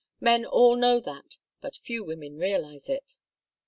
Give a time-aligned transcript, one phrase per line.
[0.19, 3.13] Men all know that, but few women realize it.